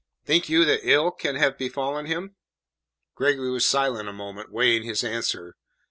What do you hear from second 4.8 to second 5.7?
his answer.